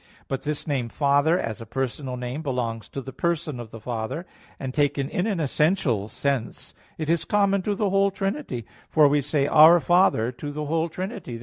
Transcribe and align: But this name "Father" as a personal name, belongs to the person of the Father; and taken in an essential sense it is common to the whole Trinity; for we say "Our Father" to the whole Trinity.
But 0.27 0.41
this 0.41 0.65
name 0.65 0.89
"Father" 0.89 1.37
as 1.37 1.61
a 1.61 1.65
personal 1.67 2.17
name, 2.17 2.41
belongs 2.41 2.87
to 2.87 3.01
the 3.01 3.13
person 3.13 3.59
of 3.59 3.69
the 3.69 3.79
Father; 3.79 4.25
and 4.59 4.73
taken 4.73 5.07
in 5.07 5.27
an 5.27 5.39
essential 5.39 6.07
sense 6.09 6.73
it 6.97 7.07
is 7.07 7.23
common 7.23 7.61
to 7.61 7.75
the 7.75 7.91
whole 7.91 8.09
Trinity; 8.09 8.65
for 8.89 9.07
we 9.07 9.21
say 9.21 9.45
"Our 9.45 9.79
Father" 9.79 10.31
to 10.31 10.51
the 10.51 10.65
whole 10.65 10.89
Trinity. 10.89 11.39